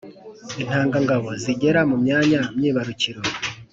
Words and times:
intangangabo 0.63 1.29
zigera 1.43 1.79
mu 1.89 1.95
myanya 2.03 2.39
myibarukiro 2.57 3.21